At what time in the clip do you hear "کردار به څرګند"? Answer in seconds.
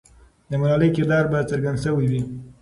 0.95-1.77